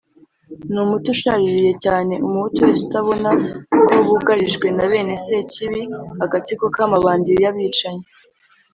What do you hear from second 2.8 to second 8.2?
utabona ko bugarijwe na bene Sekibi, agatsiko k'Amabandi y'abicanyi,